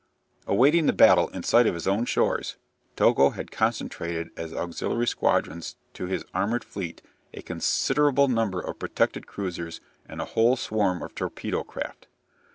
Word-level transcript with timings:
Awaiting 0.47 0.87
the 0.87 0.93
battle 0.93 1.27
in 1.27 1.43
sight 1.43 1.67
of 1.67 1.75
his 1.75 1.85
own 1.87 2.05
shores, 2.05 2.55
Togo 2.95 3.29
had 3.29 3.51
concentrated 3.51 4.31
as 4.35 4.51
auxiliary 4.51 5.05
squadrons 5.05 5.75
to 5.93 6.07
his 6.07 6.25
armoured 6.33 6.63
fleet 6.63 7.03
a 7.35 7.43
considerable 7.43 8.27
number 8.27 8.59
of 8.59 8.79
protected 8.79 9.27
cruisers 9.27 9.79
and 10.07 10.19
a 10.19 10.25
whole 10.25 10.55
swarm 10.57 11.03
of 11.03 11.13
torpedo 11.13 11.63
craft. 11.63 12.07